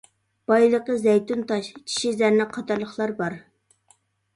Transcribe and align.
بايلىقى 0.51 0.95
زەيتۇن 1.03 1.45
تاش، 1.53 1.71
چىشى 1.83 2.17
زەرنىخ 2.23 2.53
قاتارلىقلار 2.59 3.19
بار. 3.25 3.41